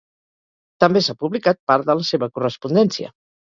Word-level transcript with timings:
També 0.83 1.03
s'ha 1.09 1.15
publicat 1.21 1.61
part 1.75 1.87
de 1.93 1.99
la 2.03 2.09
seva 2.15 2.33
correspondència. 2.39 3.17